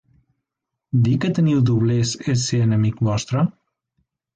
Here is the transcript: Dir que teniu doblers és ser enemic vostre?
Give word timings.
Dir 1.09 1.13
que 1.25 1.31
teniu 1.39 1.61
doblers 1.69 2.17
és 2.37 2.49
ser 2.49 2.63
enemic 2.67 3.09
vostre? 3.13 3.51